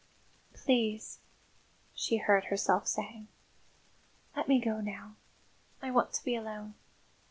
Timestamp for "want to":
5.91-6.23